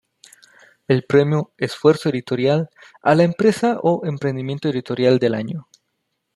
El 0.87 1.03
premio 1.03 1.51
Esfuerzo 1.59 2.09
Editorial 2.09 2.71
a 3.03 3.13
la 3.13 3.21
empresa 3.21 3.77
o 3.83 4.01
emprendimiento 4.03 4.67
editorial 4.67 5.19
del 5.19 5.35
año. 5.35 5.67